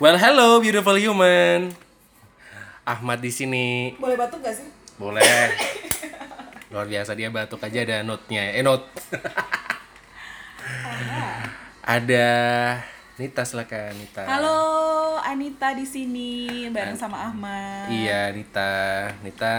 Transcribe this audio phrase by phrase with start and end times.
[0.00, 1.76] Well, hello beautiful human.
[2.88, 3.94] Ahmad di sini.
[4.00, 4.68] Boleh batuk gak sih?
[4.96, 5.22] Boleh.
[6.72, 8.56] Luar biasa dia batuk aja ada note-nya.
[8.56, 8.86] Eh note.
[11.84, 12.26] ada
[13.20, 14.24] Nita silakan Nita.
[14.24, 14.56] Halo,
[15.20, 17.92] Anita di sini bareng sama Ahmad.
[17.92, 18.72] Iya, Nita.
[19.20, 19.56] Nita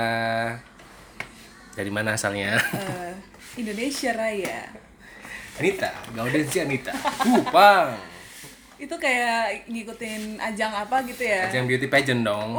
[1.78, 2.58] dari mana asalnya?
[2.58, 3.14] Eh,
[3.62, 4.74] Indonesia Raya.
[5.62, 6.90] Nita, Gaudensia Nita.
[7.22, 7.94] Kupang.
[8.82, 11.46] Itu kayak ngikutin ajang apa gitu ya?
[11.46, 12.58] Ajang beauty pageant dong.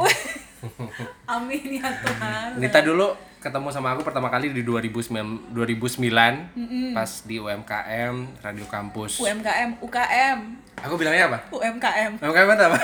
[1.35, 2.63] Amin ya Tuhan.
[2.63, 3.11] Nita dulu
[3.43, 9.19] ketemu sama aku pertama kali di 2009 2009 pas di UMKM Radio Kampus.
[9.19, 10.39] UMKM, UKM,
[10.83, 11.39] Aku bilangnya apa?
[11.51, 12.23] UMKM.
[12.23, 12.79] UMKM apa?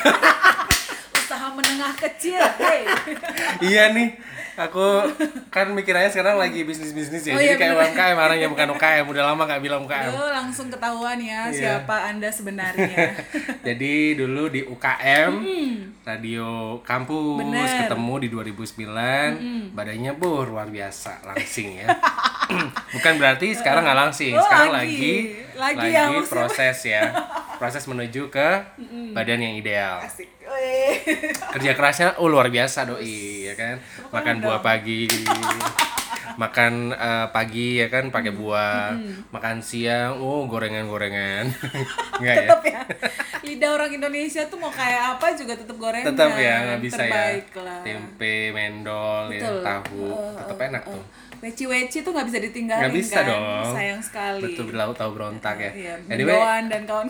[1.20, 2.84] Usaha menengah kecil, hey.
[3.62, 4.18] iya nih.
[4.60, 5.08] Aku
[5.48, 7.32] kan mikirnya sekarang lagi bisnis-bisnis ya.
[7.32, 7.88] Oh, Jadi iya, kayak bener.
[7.90, 9.06] UMKM orangnya bukan UKM.
[9.08, 10.12] Udah lama gak bilang UKM.
[10.12, 11.80] Aduh, langsung ketahuan ya Iya.
[11.80, 13.16] siapa Anda sebenarnya.
[13.68, 15.32] Jadi dulu di UKM
[16.02, 16.48] Radio
[16.82, 17.86] Kampus Bener.
[17.86, 21.88] ketemu di 2009 badannya bu luar biasa langsing ya.
[22.94, 25.48] Bukan berarti sekarang nggak langsing, Oh, sekarang lagi.
[25.54, 26.28] lagi Lagi ya, maksudnya.
[26.28, 27.04] proses ya.
[27.60, 28.50] Proses menuju ke
[29.12, 30.00] badan yang ideal.
[30.00, 30.32] Asik.
[31.58, 33.76] Kerja kerasnya oh luar biasa doi ya kan.
[34.10, 35.06] Makan buah pagi.
[36.40, 38.08] makan eh, pagi ya kan?
[38.14, 38.96] Pakai buah,
[39.36, 41.52] makan siang oh gorengan-gorengan.
[42.20, 42.48] Enggak ya?
[42.48, 42.82] tetap ya.
[43.44, 46.16] Lidah orang Indonesia tuh mau kayak apa juga tetap gorengan.
[46.16, 47.80] Tetap ya nggak bisa terbaik ya lah.
[47.84, 50.08] Tempe mendol ya tahu.
[50.16, 50.92] Uh, tetap uh, enak uh.
[50.96, 51.04] tuh.
[51.40, 53.30] Weci-weci tuh nggak bisa ditinggalin nggak bisa kan?
[53.32, 53.72] dong.
[53.76, 54.44] Sayang sekali.
[54.44, 55.72] Betul berlaut tahu berontak ya.
[55.72, 57.08] Iya, anyway dan kawan-kawan.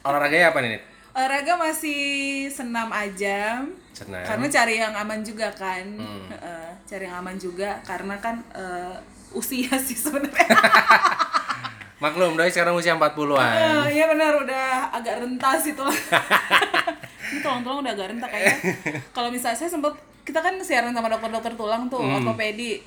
[0.00, 0.89] olahraganya apa nih?
[1.12, 2.00] Olahraga masih
[2.46, 6.26] senam aja senam karena cari yang aman juga kan Hmm.
[6.28, 8.94] Heeh, cari yang aman juga karena kan eh,
[9.30, 10.46] usia sih sebenarnya
[12.02, 15.92] maklum doi sekarang usia 40-an Eh, Iya benar udah agak rentas itu lah.
[17.28, 18.56] Ini tulang-tulang udah agak rentak kayaknya.
[19.12, 22.16] Kalau misalnya saya sempat kita kan siaran sama dokter-dokter tulang tuh Hmm.
[22.18, 22.80] ortopedi.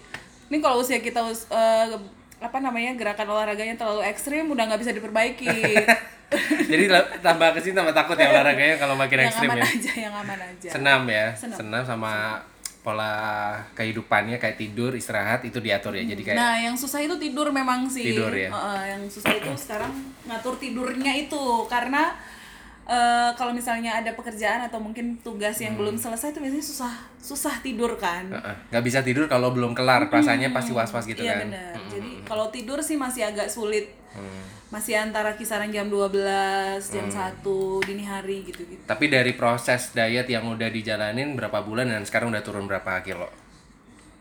[0.50, 1.88] Ini kalau usia kita eh,
[2.40, 5.48] apa namanya gerakan olahraganya terlalu ekstrim udah nggak bisa diperbaiki.
[6.72, 6.84] jadi
[7.20, 10.14] tambah ke sini tambah takut ya olahraganya kalau makin yang ekstrim aman ya aja, yang
[10.16, 10.70] aman aja.
[10.70, 11.58] senam ya Senam.
[11.58, 12.14] senam sama
[12.84, 13.16] pola
[13.74, 17.88] kehidupannya kayak tidur istirahat itu diatur ya jadi kayak Nah, yang susah itu tidur memang
[17.88, 18.12] sih.
[18.12, 18.52] Tidur ya?
[18.52, 19.88] Heeh, yang susah itu sekarang
[20.28, 21.40] ngatur tidurnya itu
[21.72, 22.12] karena
[22.84, 27.56] eh, kalau misalnya ada pekerjaan atau mungkin tugas yang belum selesai itu biasanya susah susah
[27.64, 28.28] tidur kan.
[28.28, 31.74] Heeh, nggak bisa tidur kalau belum kelar rasanya pasti was-was gitu iya kan benar.
[31.88, 33.96] Jadi kalau tidur sih masih agak sulit.
[34.12, 34.44] Hmm.
[34.74, 36.18] Masih antara kisaran jam 12,
[36.90, 37.46] jam 1
[37.86, 38.82] dini hari gitu-gitu.
[38.90, 43.30] Tapi dari proses diet yang udah dijalanin berapa bulan dan sekarang udah turun berapa kilo?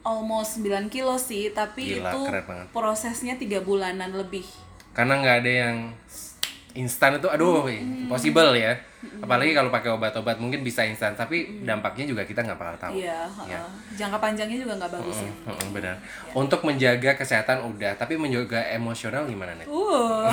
[0.05, 2.21] Almost 9 kilo sih, tapi Gila, itu
[2.69, 4.45] prosesnya tiga bulanan lebih.
[4.93, 5.77] Karena nggak ada yang
[6.75, 7.69] instan itu, aduh,
[8.07, 8.73] possible ya.
[9.19, 12.93] Apalagi kalau pakai obat-obat mungkin bisa instan, tapi dampaknya juga kita nggak bakal tahu.
[12.97, 13.67] Iya, heeh.
[13.93, 15.33] jangka panjangnya juga nggak bagus ya.
[15.47, 15.97] Heeh, benar.
[16.33, 19.67] Untuk menjaga kesehatan udah, tapi menjaga emosional gimana nih?
[19.67, 20.31] Uh.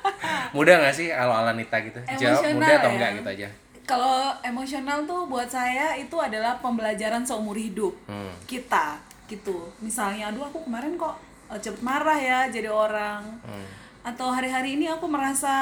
[0.56, 1.98] Mudah nggak sih kalau ala Nita gitu?
[2.14, 2.94] Jawab Emosional mudah atau ya.
[2.94, 3.48] enggak gitu aja?
[3.82, 8.30] Kalau emosional tuh buat saya itu adalah pembelajaran seumur hidup Hmm.
[8.44, 9.66] kita gitu.
[9.80, 11.16] Misalnya, aduh aku kemarin kok
[11.48, 13.24] eh, cepet marah ya jadi orang.
[13.42, 13.66] Hmm.
[14.02, 15.54] Atau hari-hari ini aku merasa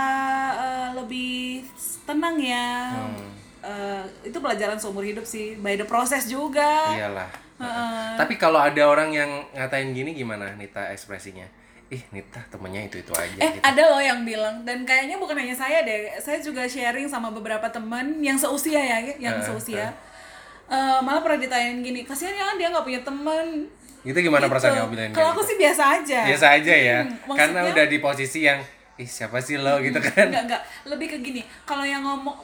[0.56, 1.64] eh, lebih
[2.04, 2.96] tenang ya.
[2.96, 3.28] Hmm.
[3.60, 4.02] Eh,
[4.32, 5.60] itu pelajaran seumur hidup sih.
[5.60, 6.88] By the process juga.
[6.96, 7.28] Iyalah.
[7.60, 8.16] Heeh.
[8.16, 11.44] Tapi kalau ada orang yang ngatain gini gimana Nita ekspresinya?
[11.92, 13.60] Ih, Nita temennya itu-itu aja Eh gitu.
[13.60, 17.66] ada loh yang bilang dan kayaknya bukan hanya saya deh, saya juga sharing sama beberapa
[17.68, 19.90] teman yang seusia ya, yang Eh, seusia.
[20.70, 23.66] Eh, malah pernah ditanyain gini, kasihan ya dia nggak punya teman.
[24.02, 24.52] Itu gimana Gitu.
[24.52, 25.48] perasaan kamu bilang Kalau aku gitu?
[25.48, 26.18] sih biasa aja.
[26.24, 26.98] Biasa aja ya.
[27.02, 28.58] Hmm, Karena udah di posisi yang
[28.94, 30.26] ih siapa sih lo gitu kan.
[30.26, 31.40] Enggak enggak, lebih ke gini.
[31.62, 32.36] Kalau yang ngomong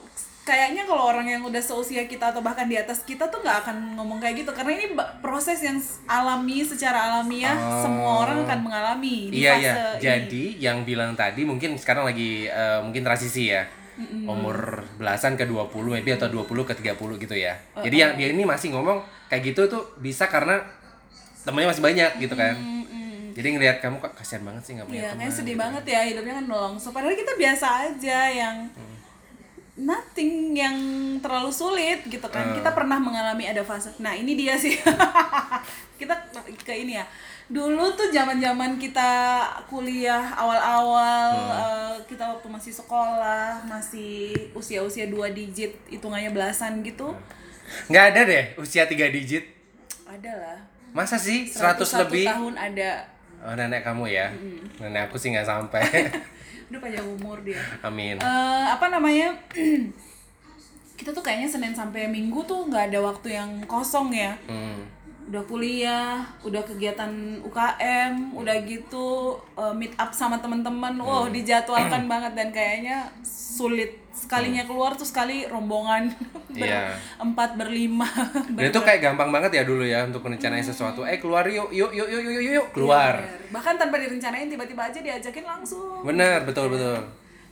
[0.42, 3.76] kayaknya kalau orang yang udah seusia kita atau bahkan di atas kita tuh nggak akan
[3.94, 4.86] ngomong kayak gitu karena ini
[5.18, 5.74] proses yang
[6.06, 7.82] alami secara alamiah Oh.
[7.82, 9.74] semua orang akan mengalami di Iya fase iya.
[9.74, 9.98] ini.
[9.98, 13.66] Jadi yang bilang tadi mungkin sekarang lagi eh, mungkin transisi ya.
[14.22, 17.56] Umur belasan ke 20 maybe atau 20 ke 30 gitu ya.
[17.74, 20.60] Jadi yang dia ini masih ngomong kayak gitu tuh bisa karena
[21.46, 22.54] temennya masih banyak gitu kan.
[23.36, 25.28] Jadi ngelihat kamu kok kasihan banget sih nggak punya Iya, teman.
[25.28, 25.62] sedih gitu.
[25.62, 26.88] banget ya hidupnya kan melongso.
[26.90, 28.56] Padahal kita biasa aja yang
[29.76, 30.76] nothing yang
[31.20, 32.56] terlalu sulit gitu kan.
[32.56, 33.92] Kita pernah mengalami ada fase.
[34.00, 34.80] Nah, ini dia sih.
[36.00, 36.16] kita
[36.64, 37.04] ke ini ya.
[37.46, 39.12] Dulu tuh zaman-zaman kita
[39.70, 47.12] kuliah awal-awal eh, kita waktu masih sekolah, masih usia-usia dua digit, hitungannya belasan gitu.
[47.92, 49.44] Nggak ada deh usia 3 digit.
[50.08, 50.58] Ada lah.
[50.96, 52.24] Masa sih 100 101 lebih?
[52.24, 52.90] tahun ada.
[53.44, 54.32] Oh, nenek kamu ya.
[54.80, 55.84] Nenek aku sih nggak sampai.
[56.72, 57.60] Udah panjang umur dia.
[57.84, 58.16] Amin.
[58.16, 59.36] Eh, apa namanya
[60.98, 64.88] kita tuh kayaknya senin sampai minggu tuh nggak ada waktu yang kosong ya Hmm.
[65.26, 67.10] Udah kuliah, udah kegiatan
[67.42, 73.98] UKM, udah gitu uh, meet up sama teman-teman, wow dijadwalkan banget dan kayaknya sulit.
[74.16, 76.10] Sekalinya keluar tuh sekali rombongan.
[76.56, 76.96] Iya.
[77.20, 78.08] berempat berlima.
[78.56, 81.04] Dan itu kayak gampang banget ya dulu ya untuk merencanain sesuatu.
[81.04, 83.20] Eh keluar yuk, yuk, yuk, yuk, yuk, yuk, yuk, keluar.
[83.52, 86.00] bahkan tanpa direncanain tiba-tiba aja diajakin langsung.
[86.00, 87.04] Bener, betul, betul.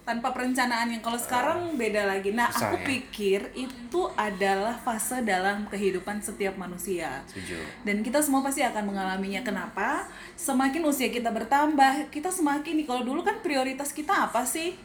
[0.04, 2.28] Tanpa perencanaan yang kalau sekarang beda lagi.
[2.30, 2.86] Nah Susah aku ya.
[2.86, 7.24] pikir itu adalah fase dalam kehidupan setiap manusia.
[7.24, 7.56] Setuju.
[7.82, 10.04] dan kita semua pasti akan mengalaminya kenapa
[10.36, 14.76] semakin usia kita bertambah kita semakin nih kalau dulu kan prioritas kita apa sih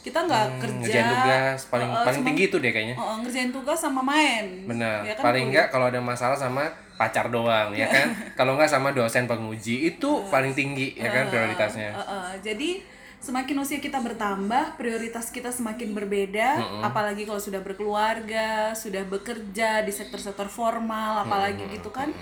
[0.00, 2.94] kita nggak kerja Hmm, Ngerjain tugas paling uh, uh, paling tinggi itu deh kayaknya.
[2.94, 5.00] uh, uh, ngerjain tugas sama main Bener.
[5.02, 8.12] Ya kan, paling enggak kalau ada masalah sama pacar doang ya kan.
[8.38, 11.90] kalau enggak sama dosen penguji itu paling tinggi ya kan prioritasnya.
[11.90, 12.84] Uh, uh, jadi
[13.24, 16.60] semakin usia kita bertambah, prioritas kita semakin berbeda.
[16.84, 22.12] Apalagi kalau sudah berkeluarga, sudah bekerja di sektor-sektor formal, apalagi gitu kan.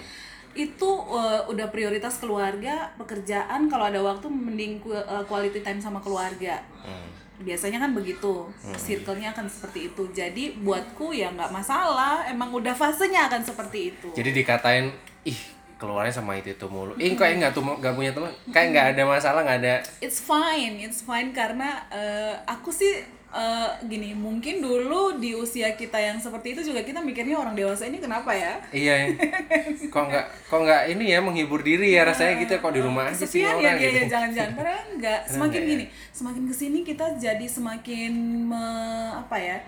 [0.54, 3.66] Itu uh, udah prioritas keluarga, pekerjaan.
[3.66, 6.62] Kalau ada waktu, mending uh, quality time sama keluarga.
[6.87, 7.10] Hmm.
[7.43, 8.46] Biasanya kan begitu,
[8.78, 10.06] circle-nya akan seperti itu.
[10.14, 12.22] Jadi buatku ya nggak masalah.
[12.31, 14.14] Emang udah fasenya akan seperti itu.
[14.14, 14.94] Jadi dikatain
[15.26, 15.40] ih
[15.82, 16.94] keluarnya sama itu itu mulu.
[16.94, 19.75] Ih kayak nggak tuh nggak punya teman, kayak nggak ada masalah nggak ada.
[19.99, 23.02] It's fine, it's fine karena eh, aku sih
[23.32, 27.90] eh, gini, mungkin dulu di usia kita yang seperti itu juga kita mikirnya orang dewasa
[27.90, 28.62] ini kenapa ya?
[28.70, 29.06] Iya, ya.
[29.94, 33.25] kok nggak kok nggak ini ya menghibur diri ya rasanya gitu kok di rumah aja
[33.26, 33.99] sih ya orang dia gitu.
[33.99, 35.20] ya jangan-jangan padahal enggak.
[35.26, 35.70] Semakin enggak ya?
[35.75, 38.12] gini, semakin ke sini kita jadi semakin
[38.46, 39.58] me- apa ya?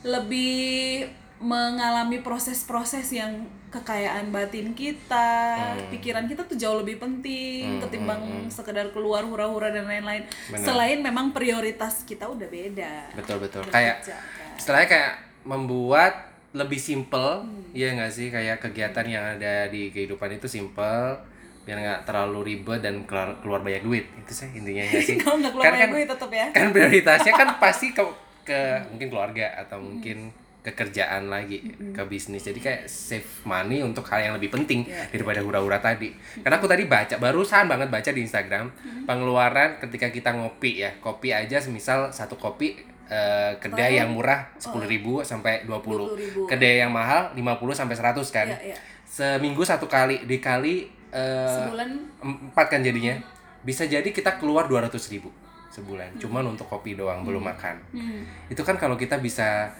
[0.00, 1.04] Lebih
[1.40, 3.32] mengalami proses-proses yang
[3.66, 5.30] kekayaan batin kita,
[5.72, 5.88] Hmm.
[5.88, 10.26] pikiran kita tuh jauh lebih penting ketimbang sekedar keluar hura-hura dan lain-lain.
[10.54, 13.14] Selain memang prioritas kita udah beda.
[13.14, 13.62] Betul betul.
[13.62, 14.20] Udah Kayak kan.
[14.54, 15.12] istilahnya kayak
[15.44, 16.14] membuat
[16.50, 17.62] lebih simple, Hmm.
[17.70, 21.14] iya nggak sih kayak kegiatan yang ada di kehidupan itu simple
[21.60, 25.38] biar nggak terlalu ribet dan keluar, keluar banyak duit itu sih intinya nggak sih Kalau
[25.38, 26.46] nggak keluar Kan- banyak kan- duit tetap ya.
[26.50, 28.02] kan prioritasnya kan pasti ke
[28.42, 28.60] ke
[28.90, 32.42] mungkin keluarga atau mungkin ke kerjaan lagi ke bisnis.
[32.42, 35.08] Jadi kayak save money untuk hal yang lebih penting Iya.
[35.08, 36.12] daripada hura-hura tadi.
[36.38, 38.68] Karena aku tadi baca barusan banget baca di Instagram
[39.04, 40.92] pengeluaran ketika kita ngopi ya.
[40.98, 42.76] Kopi aja semisal satu kopi
[43.08, 46.46] eh, kedai yang murah 10.000 sampai 20 20.000.
[46.46, 47.40] kedai yang mahal 50
[47.72, 48.46] sampai 100 kan.
[48.46, 48.76] Iya, iya.
[49.02, 51.90] seminggu satu kali dikali eh, Sebulan?
[52.22, 53.16] empat kan jadinya.
[53.60, 55.32] Bisa jadi kita keluar 200 ribu
[55.70, 56.18] sebulan.
[56.18, 57.76] Cuman untuk kopi doang belum makan.
[57.90, 58.22] Hmm.
[58.46, 59.70] itu kan kalau kita bisa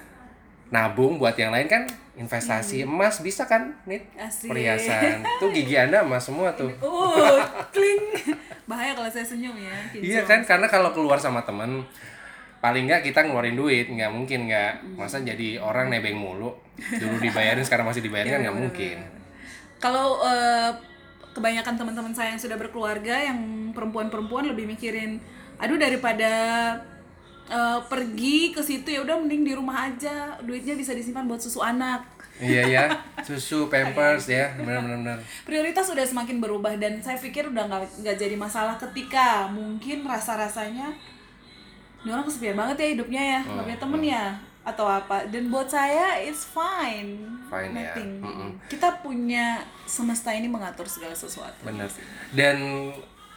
[0.71, 1.83] nabung buat yang lain kan
[2.15, 4.07] investasi emas bisa kan nih
[4.47, 5.27] perhiasan.
[5.43, 6.71] Tuh gigi anda emas semua tuh.
[6.79, 7.43] Uh,
[7.75, 8.15] kling.
[8.71, 9.75] Bahaya kalau saya senyum ya.
[9.91, 10.07] kinclong.
[10.07, 11.83] iya kan karena kalau keluar sama temen
[12.61, 14.95] paling nggak kita ngeluarin duit nggak mungkin nggak.
[14.95, 16.55] Masa jadi orang nebeng mulu?
[16.79, 18.99] Dulu dibayarin sekarang masih dibayarin kan nggak mungkin.
[19.81, 20.71] Kalau eh,
[21.35, 25.19] kebanyakan teman-teman saya yang sudah berkeluarga, yang perempuan-perempuan lebih mikirin,
[25.57, 26.31] aduh daripada
[27.51, 31.59] eh, pergi ke situ ya udah mending di rumah aja, duitnya bisa disimpan buat susu
[31.61, 32.07] anak.
[32.41, 32.85] iya ya
[33.29, 38.33] susu pampers ya benar-benar Prioritas sudah semakin berubah dan saya pikir udah nggak nggak jadi
[38.33, 40.89] masalah ketika mungkin rasa-rasanya
[42.01, 44.25] ini orang kesepian banget ya hidupnya ya, nggak punya temen ya
[44.61, 45.29] atau apa.
[45.29, 47.17] Dan buat saya it's fine,
[47.49, 47.93] Fine ya.
[47.93, 48.11] nothing.
[48.25, 48.51] Mm-mm.
[48.69, 51.61] Kita punya semesta ini mengatur segala sesuatu.
[51.61, 51.89] bener
[52.33, 52.57] dan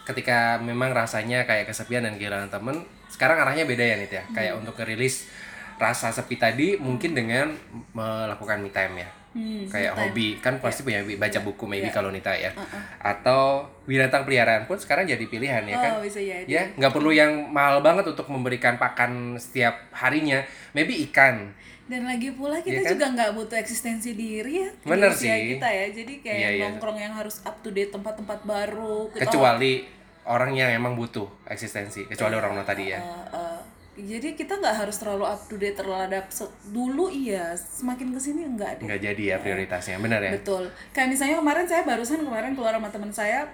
[0.04, 4.24] ketika memang rasanya kayak kesepian dan kehilangan temen sekarang arahnya beda ya Nit ya?
[4.30, 5.28] Kayak untuk ngerilis
[5.74, 7.50] rasa sepi tadi mungkin dengan
[7.92, 9.10] melakukan me time ya.
[9.34, 11.94] Hmm, kayak hobi kan pasti punya hobi baca buku maybe Iya.
[11.94, 12.54] kalau Nita ya.
[13.02, 15.90] Atau binatang peliharaan pun sekarang jadi pilihan ya kan?
[15.98, 16.46] Oh, bisa jadi.
[16.46, 20.46] ya nggak perlu yang mahal banget untuk memberikan pakan setiap harinya.
[20.70, 21.50] Maybe ikan
[21.84, 22.92] Dan lagi pula kita Iya kan?
[22.92, 25.52] juga nggak butuh eksistensi diri ya di Bener usia sih.
[25.52, 25.86] kita ya.
[25.92, 26.62] Jadi kayak Iya, iya.
[26.66, 29.08] nongkrong yang harus up to date tempat-tempat baru.
[29.10, 29.84] Kita- kecuali
[30.24, 33.04] orang yang emang butuh eksistensi kecuali orang orang tadi ya Eh,
[33.36, 33.60] eh,
[34.02, 36.24] jadi kita nggak harus terlalu up to date terhadap
[36.66, 41.12] dulu iya semakin ke sini enggak deh nggak jadi ya prioritasnya benar ya betul kayak
[41.12, 43.44] misalnya kemarin saya barusan kemarin keluar sama teman saya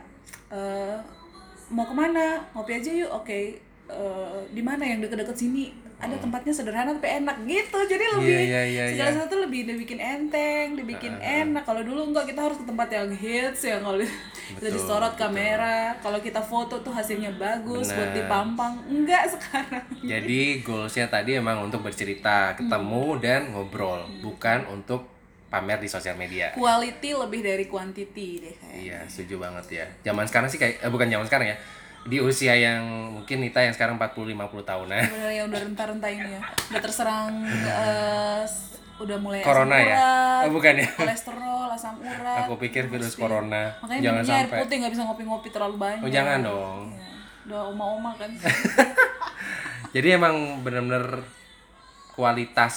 [0.48, 0.94] eh,
[1.68, 6.48] mau ke mana ngopi aja yuk oke Eh, di mana yang deket-deket sini ada tempatnya
[6.50, 8.48] sederhana tapi enak gitu jadi lebih Hmm.
[8.48, 9.14] iya, iya, segala iya.
[9.14, 13.60] sesuatu lebih dibikin enteng dibikin enak kalau dulu enggak kita harus ke tempat yang hits
[13.62, 14.00] yang kalau
[14.56, 15.20] kita disorot betul.
[15.22, 18.16] kamera kalau kita foto tuh hasilnya bagus buat Benar.
[18.18, 25.04] dipampang enggak sekarang Jadi goalsnya tadi emang untuk bercerita, ketemu dan ngobrol, bukan untuk
[25.46, 26.50] pamer di sosial media.
[26.52, 29.86] quality lebih dari quantity deh kayak Iya, setuju banget ya.
[30.02, 31.56] Zaman sekarang sih kayak eh, bukan zaman sekarang ya.
[32.02, 32.80] Di usia yang
[33.12, 35.02] mungkin Nita yang sekarang 40 50 tahunan.
[35.06, 37.32] bener yang udah renta-renta ini ya udah terserang
[38.42, 39.94] s- udah mulai Corona asam ya?
[39.94, 40.88] urat, Oh, bukan ya?
[40.94, 42.38] kolesterol, asam urat.
[42.42, 43.20] Aku pikir virus Mesti.
[43.20, 43.62] corona.
[43.78, 44.58] Makanya Jangan minumnya air sampai.
[44.60, 46.02] putih nggak bisa ngopi-ngopi terlalu banyak.
[46.02, 46.80] Oh, jangan dong.
[46.90, 47.08] Iya.
[47.42, 48.30] Udah oma-oma kan.
[49.94, 51.24] Jadi emang bener-bener
[52.10, 52.74] kualitas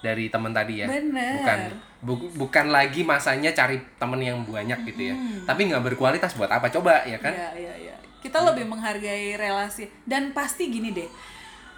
[0.00, 0.86] dari temen tadi ya.
[0.86, 1.38] Bener.
[1.38, 1.58] Bukan
[2.00, 5.14] bu- bukan lagi masanya cari temen yang banyak gitu ya.
[5.42, 7.30] Tapi nggak berkualitas buat apa coba ya kan?
[7.30, 7.96] Iya, iya, iya.
[8.24, 11.06] Kita lebih menghargai relasi dan pasti gini deh.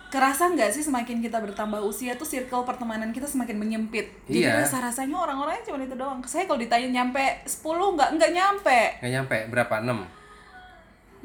[0.07, 4.07] Kerasa nggak sih semakin kita bertambah usia tuh circle pertemanan kita semakin menyempit.
[4.31, 4.63] Jadi Iya.
[4.63, 6.23] rasa-rasanya orang-orangnya cuma itu doang.
[6.23, 8.79] Saya kalau ditanya nyampe 10 nggak nggak nyampe.
[9.03, 9.75] Nggak nyampe berapa?
[9.83, 10.07] 6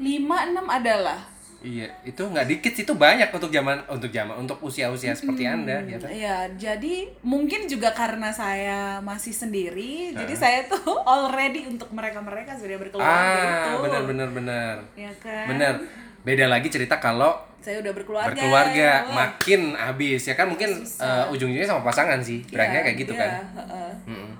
[0.02, 1.31] 5 6 adalah.
[1.62, 5.78] Iya, itu nggak dikit sih, itu banyak untuk zaman untuk zaman untuk usia-usia seperti Anda
[5.82, 6.10] ya kan?
[6.10, 12.76] Iya, jadi mungkin juga karena saya masih sendiri, jadi saya tuh already untuk mereka-mereka sudah
[12.76, 13.72] berkeluarga Ah, itu.
[13.80, 14.74] benar benar benar.
[14.94, 15.46] Ya kan?
[15.48, 15.74] Benar.
[16.22, 18.26] Beda lagi cerita kalau Saya udah berkeluarga.
[18.34, 22.42] berkeluarga Wah, makin habis ya kan mungkin eh, ujung-ujungnya sama pasangan sih.
[22.46, 23.30] Berangnya iya, kayak gitu iya, kan.
[23.56, 23.90] heeh.
[24.10, 24.30] Mm-mm.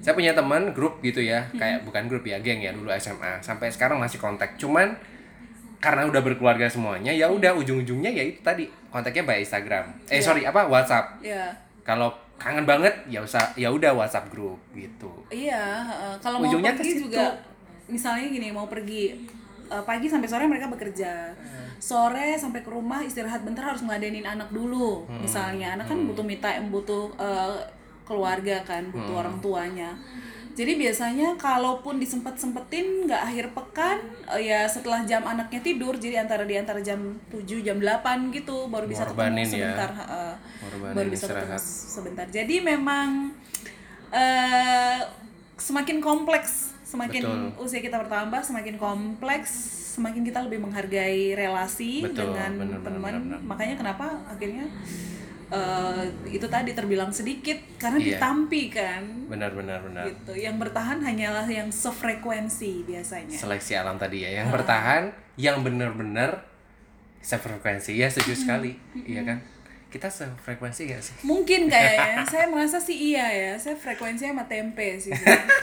[0.00, 3.40] Saya punya teman grup gitu ya, kayak bukan grup ya, geng ya dulu SMA.
[3.40, 4.56] Sampai sekarang masih kontak.
[4.56, 4.96] Cuman
[5.86, 9.86] karena udah berkeluarga semuanya, ya udah ujung-ujungnya ya itu tadi kontaknya by Instagram.
[10.10, 11.22] Eh sorry apa WhatsApp.
[11.22, 11.54] Iya.
[11.86, 12.10] Kalau
[12.42, 15.14] kangen banget ya usah ya udah WhatsApp grup gitu.
[15.30, 16.14] Iya, heeh.
[16.18, 17.38] kalau mau pergi juga
[17.86, 19.14] misalnya gini, mau pergi
[19.70, 21.30] eh, pagi sampai sore mereka bekerja.
[21.78, 25.06] Sore sampai ke rumah istirahat bentar harus ngeladenin anak dulu.
[25.22, 27.62] Misalnya anak kan butuh me time, butuh eh,
[28.06, 29.92] keluarga kan, butuh orang tuanya.
[30.56, 34.00] Jadi biasanya kalaupun disempet-sempetin nggak akhir pekan
[34.32, 38.64] eh, ya setelah jam anaknya tidur jadi antara di antara jam 7 jam 8 gitu
[38.72, 39.44] baru bisa ketemu ya.
[39.44, 40.32] sebentar heeh.
[40.64, 42.26] Ngorbanin baru bisa ketemu sebentar.
[42.32, 43.36] Jadi memang
[44.16, 45.04] eh
[45.60, 47.68] semakin kompleks, semakin Betul.
[47.68, 49.52] usia kita bertambah, semakin kompleks,
[49.96, 53.44] semakin kita lebih menghargai relasi Betul, dengan teman.
[53.44, 54.72] Makanya kenapa akhirnya
[55.46, 58.18] eh itu tadi terbilang sedikit karena Iya.
[58.18, 59.02] ditampi kan.
[59.26, 60.04] Benar benar benar.
[60.04, 60.32] Gitu.
[60.36, 63.38] Yang bertahan hanyalah yang sefrekuensi biasanya.
[63.38, 66.42] Seleksi alam tadi ya, yang bertahan, yang benar-benar
[67.20, 67.94] sefrekuensi.
[67.94, 69.38] Ya setuju sekali, iya kan?
[69.86, 71.14] Kita sefrekuensi gak sih?
[71.22, 73.52] Mungkin kayaknya saya merasa sih iya ya.
[73.54, 75.14] Saya frekuensinya sama tempe sih.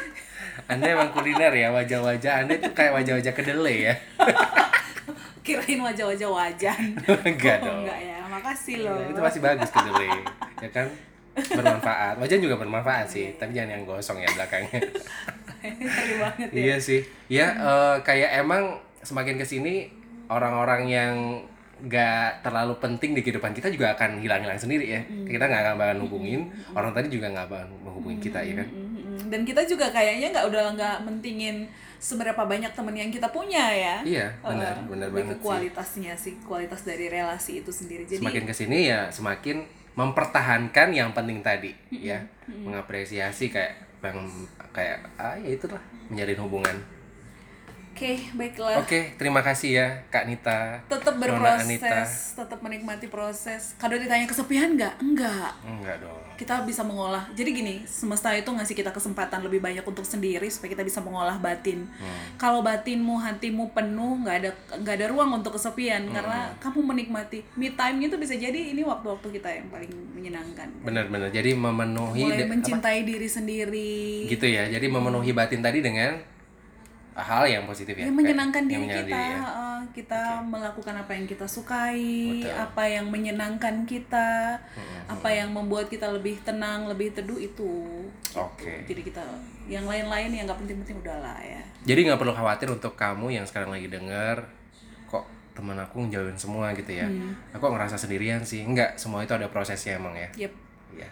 [0.71, 3.95] Anda emang kuliner ya, wajah-wajah Anda itu kayak wajah-wajah kedelai ya.
[5.43, 6.95] Kirain wajah-wajah wajan.
[7.03, 7.79] Enggak Oh, dong.
[7.83, 8.22] enggak ya.
[8.33, 8.97] Makasih loh.
[9.09, 10.09] Itu masih bagus kedelai,
[10.57, 10.87] ya kan?
[11.33, 12.15] Bermanfaat.
[12.17, 14.81] Wajan juga bermanfaat sih, tapi jangan yang gosong ya belakangnya.
[16.21, 16.59] Banget ya.
[16.59, 17.01] iya sih.
[17.29, 19.87] Ya eh, kayak emang semakin ke sini
[20.27, 21.13] orang-orang yang
[21.83, 25.01] nggak terlalu penting di kehidupan kita juga akan hilang-hilang sendiri ya.
[25.03, 26.47] Kita nggak akan bakal hubungin.
[26.71, 28.67] Orang tadi juga nggak bakal menghubungin kita ya kan.
[28.69, 29.29] Mm-mm.
[29.29, 31.67] Dan kita juga kayaknya nggak udah nggak mentingin
[32.03, 33.95] seberapa banyak teman yang kita punya ya.
[34.03, 35.43] Iya, benar, Eh, benar lebih banget ke sih.
[35.47, 38.03] kualitasnya sih, kualitas dari relasi itu sendiri.
[38.03, 42.19] Jadi Semakin ke sini ya semakin mempertahankan yang penting tadi ya.
[42.45, 44.19] Mengapresiasi kayak bang
[44.69, 46.77] kayak ah ya itulah menjalin hubungan.
[47.93, 48.81] oke, baiklah.
[48.81, 50.81] Oke, terima kasih ya Kak Nita.
[50.89, 53.77] Tetap berproses, tetap menikmati proses.
[53.77, 54.97] Kalau ditanya kesepian nggak?
[54.97, 55.53] Enggak.
[55.61, 56.22] Enggak dong.
[56.33, 57.29] Kita bisa mengolah.
[57.31, 61.37] Jadi gini, semesta itu ngasih kita kesempatan lebih banyak untuk sendiri supaya kita bisa mengolah
[61.37, 61.85] batin.
[61.93, 62.19] Hmm.
[62.35, 66.13] Kalau batinmu, hatimu penuh, nggak ada nggak ada ruang untuk kesepian Hmm.
[66.13, 70.67] karena kamu menikmati me time itu bisa jadi ini waktu-waktu kita yang paling menyenangkan.
[70.81, 71.29] Benar-benar.
[71.29, 74.25] Jadi memenuhi Mulai mencintai diri sendiri.
[74.25, 74.65] gitu ya.
[74.65, 76.17] Jadi memenuhi batin tadi dengan
[77.13, 78.09] hal yang positif ya.
[78.09, 79.37] yang menyenangkan kayak- diri yang kita, diri ya.
[79.93, 82.49] Kita melakukan apa yang kita sukai, Betul.
[82.49, 84.57] apa yang menyenangkan kita,
[85.05, 88.09] apa yang membuat kita lebih tenang, lebih teduh itu.
[88.33, 88.83] Oke.
[88.89, 89.21] Jadi kita
[89.69, 91.61] yang lain-lain yang nggak penting-penting udahlah ya.
[91.85, 94.43] Jadi nggak perlu khawatir untuk kamu yang sekarang lagi denger
[95.05, 97.05] kok teman aku ngejauhin semua gitu ya.
[97.05, 97.37] Hmm.
[97.53, 98.65] Aku ngerasa sendirian sih.
[98.65, 100.49] Enggak, semua itu ada prosesnya emang ya.
[100.49, 100.53] Yep.
[100.97, 101.09] Iya.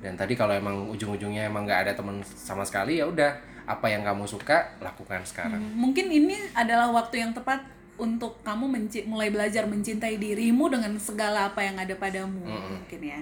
[0.00, 4.04] Dan tadi kalau emang ujung-ujungnya emang nggak ada teman sama sekali ya udah apa yang
[4.04, 5.60] kamu suka lakukan sekarang.
[5.72, 11.50] Mungkin ini adalah waktu yang tepat untuk kamu menci- mulai belajar mencintai dirimu dengan segala
[11.52, 13.20] apa yang ada padamu mungkin ya.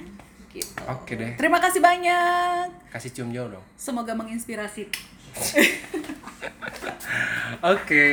[0.52, 0.80] Gitu.
[0.84, 1.32] Oke deh.
[1.40, 2.92] Terima kasih banyak.
[2.92, 3.64] Kasih cium jauh dong.
[3.76, 4.84] Semoga menginspirasi.
[7.62, 8.06] Oke,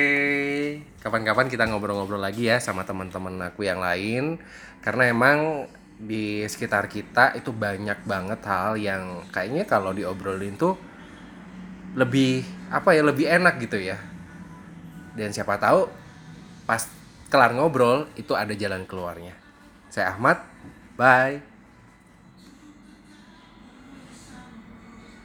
[1.04, 4.38] kapan-kapan kita ngobrol-ngobrol lagi ya sama teman-teman aku yang lain
[4.80, 5.68] karena emang
[6.00, 10.80] di sekitar kita itu banyak banget hal yang kayaknya kalau diobrolin tuh
[11.98, 14.00] lebih apa ya lebih enak gitu ya.
[15.18, 15.92] Dan siapa tahu
[16.70, 16.86] pas
[17.34, 19.34] kelar ngobrol itu ada jalan keluarnya.
[19.90, 20.38] Saya Ahmad,
[20.94, 21.49] bye.